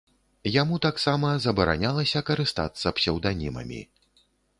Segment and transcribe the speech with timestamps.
[0.61, 3.79] Яму таксама забаранялася карыстацца псеўданімамі.